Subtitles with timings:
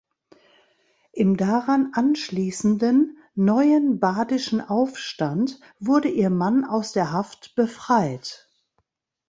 [1.11, 8.49] Im daran anschließenden neuen badischen Aufstand wurde ihr Mann aus der Haft befreit.